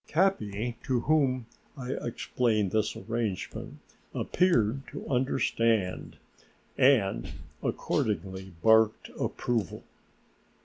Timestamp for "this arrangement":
2.71-3.77